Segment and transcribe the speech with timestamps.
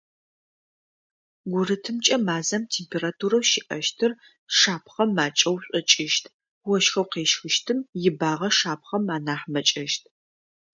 [1.51, 4.11] Гурытымкӏэ мазэм температурэу щыӏэщтыр
[4.57, 6.23] шапхъэм макӏэу шӏокӏыщт,
[6.73, 10.03] ощхэу къещхыщтым ибагъэ шапхъэхэм анахь мэкӏэщт.